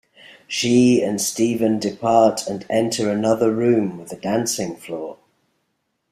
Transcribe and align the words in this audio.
She 0.47 1.03
and 1.03 1.21
Steven 1.21 1.77
depart 1.77 2.47
and 2.47 2.65
enter 2.71 3.11
another 3.11 3.51
room 3.53 3.99
with 3.99 4.11
a 4.11 4.15
dancing 4.15 4.75
floor. 4.75 5.19